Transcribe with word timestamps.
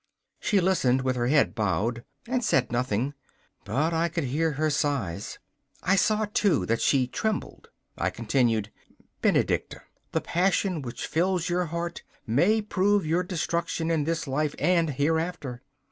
She 0.39 0.59
listened 0.59 1.03
with 1.03 1.15
her 1.15 1.27
head 1.27 1.53
bowed, 1.53 2.03
and 2.27 2.43
said 2.43 2.71
nothing, 2.71 3.13
but 3.63 3.93
I 3.93 4.09
could 4.09 4.23
hear 4.23 4.53
her 4.53 4.71
sighs. 4.71 5.37
I 5.83 5.95
saw, 5.95 6.25
too, 6.25 6.65
that 6.65 6.81
she 6.81 7.05
trembled. 7.05 7.69
I 7.99 8.09
continued: 8.09 8.71
'Benedicta, 9.21 9.83
the 10.11 10.21
passion 10.21 10.81
which 10.81 11.05
fills 11.05 11.49
your 11.49 11.65
heart 11.65 12.01
may 12.25 12.63
prove 12.63 13.05
your 13.05 13.21
destruction 13.21 13.91
in 13.91 14.05
this 14.05 14.25
life 14.27 14.55
and 14.57 14.89
hereafter. 14.89 15.61